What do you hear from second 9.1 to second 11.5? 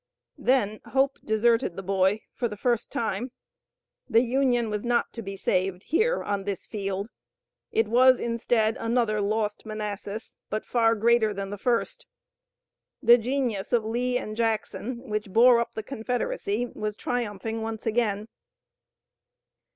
lost Manassas, but far greater